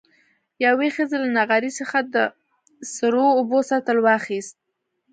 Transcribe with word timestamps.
يوې 0.65 0.87
ښځې 0.95 1.17
له 1.23 1.27
نغري 1.37 1.71
څخه 1.79 1.97
د 2.13 2.15
سرو 2.93 3.25
اوبو 3.37 3.59
سطل 3.69 3.97
واخېست. 4.01 4.57